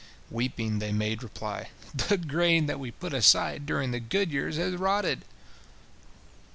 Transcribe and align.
Weeping, 0.31 0.79
they 0.79 0.91
made 0.91 1.21
reply: 1.21 1.69
"The 1.93 2.17
grain 2.17 2.65
that 2.65 2.79
we 2.79 2.89
put 2.89 3.13
aside 3.13 3.67
during 3.67 3.91
the 3.91 3.99
good 3.99 4.31
years 4.31 4.57
hath 4.57 4.73
rotted." 4.79 5.25